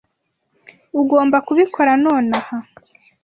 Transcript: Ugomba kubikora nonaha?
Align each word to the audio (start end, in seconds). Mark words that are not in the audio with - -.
Ugomba 1.01 1.37
kubikora 1.47 1.91
nonaha? 2.03 2.55